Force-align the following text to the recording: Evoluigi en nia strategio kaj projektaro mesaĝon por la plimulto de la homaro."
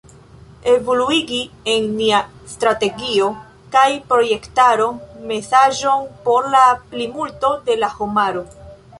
Evoluigi 0.75 1.41
en 1.73 1.83
nia 1.97 2.21
strategio 2.53 3.27
kaj 3.75 3.83
projektaro 4.13 4.87
mesaĝon 5.33 6.07
por 6.29 6.47
la 6.55 6.63
plimulto 6.95 7.53
de 7.69 7.77
la 7.83 7.91
homaro." 7.99 8.43